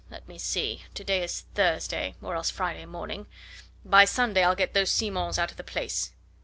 Let 0.09 0.27
me 0.27 0.39
see 0.39 0.83
to 0.95 1.03
day 1.03 1.21
is 1.21 1.41
Thursday, 1.53 2.15
or 2.23 2.33
else 2.35 2.49
Friday 2.49 2.87
morning. 2.87 3.27
By 3.85 4.05
Sunday 4.05 4.43
I'll 4.43 4.55
get 4.55 4.73
those 4.73 4.89
Simons 4.89 5.37
out 5.37 5.51
of 5.51 5.57
the 5.57 5.63
place. 5.63 6.11